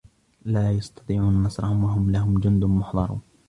لَا 0.45 0.71
يَسْتَطِيعُونَ 0.71 1.43
نَصْرَهُمْ 1.43 1.83
وَهُمْ 1.83 2.11
لَهُمْ 2.11 2.39
جُنْدٌ 2.39 2.63
مُحْضَرُونَ 2.65 3.21